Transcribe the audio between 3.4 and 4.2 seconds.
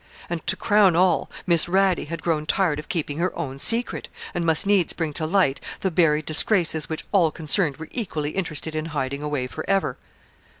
secret,